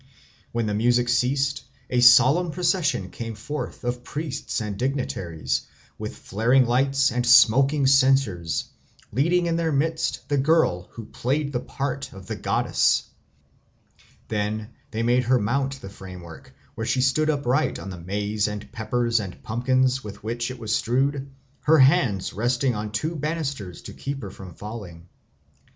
When 0.51 0.65
the 0.65 0.73
music 0.73 1.09
ceased, 1.09 1.63
a 1.87 1.99
solemn 1.99 2.49
procession 2.49 3.11
came 3.11 3.35
forth 3.35 3.83
of 3.83 4.03
priests 4.03 4.59
and 4.59 4.75
dignitaries, 4.75 5.67
with 5.99 6.15
flaring 6.15 6.65
lights 6.65 7.11
and 7.11 7.23
smoking 7.23 7.85
censers, 7.85 8.65
leading 9.11 9.45
in 9.45 9.57
their 9.57 9.71
midst 9.71 10.27
the 10.27 10.39
girl 10.39 10.87
who 10.93 11.05
played 11.05 11.53
the 11.53 11.59
part 11.59 12.11
of 12.13 12.25
the 12.25 12.35
goddess. 12.35 13.03
Then 14.27 14.71
they 14.89 15.03
made 15.03 15.25
her 15.25 15.37
mount 15.37 15.79
the 15.79 15.89
framework, 15.91 16.51
where 16.73 16.87
she 16.87 17.01
stood 17.01 17.29
upright 17.29 17.77
on 17.77 17.91
the 17.91 17.99
maize 18.01 18.47
and 18.47 18.71
peppers 18.71 19.19
and 19.19 19.43
pumpkins 19.43 20.03
with 20.03 20.23
which 20.23 20.49
it 20.49 20.57
was 20.57 20.75
strewed, 20.75 21.29
her 21.59 21.77
hands 21.77 22.33
resting 22.33 22.73
on 22.73 22.91
two 22.91 23.15
bannisters 23.15 23.83
to 23.83 23.93
keep 23.93 24.23
her 24.23 24.31
from 24.31 24.55
falling. 24.55 25.07